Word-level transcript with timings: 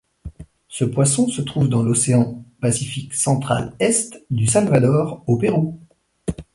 Ce 0.67 0.83
poisson 0.83 1.27
se 1.27 1.43
trouve 1.43 1.69
dans 1.69 1.83
l'Océan 1.83 2.43
Pacifique 2.59 3.13
Central 3.13 3.75
Est 3.79 4.25
du 4.31 4.47
Salvador 4.47 5.23
au 5.27 5.37
Pérou. 5.37 5.79